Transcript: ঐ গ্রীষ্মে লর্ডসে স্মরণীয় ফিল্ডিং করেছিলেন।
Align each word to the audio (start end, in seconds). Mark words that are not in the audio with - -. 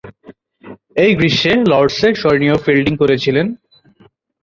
ঐ 0.97 1.05
গ্রীষ্মে 1.17 1.53
লর্ডসে 1.71 2.09
স্মরণীয় 2.15 2.55
ফিল্ডিং 2.65 2.93
করেছিলেন। 2.97 3.47